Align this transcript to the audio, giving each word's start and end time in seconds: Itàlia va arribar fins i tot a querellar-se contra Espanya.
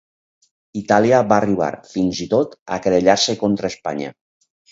Itàlia 0.79 1.17
va 1.33 1.37
arribar 1.41 1.67
fins 1.91 2.21
i 2.25 2.27
tot 2.33 2.57
a 2.77 2.81
querellar-se 2.85 3.39
contra 3.43 3.73
Espanya. 3.77 4.13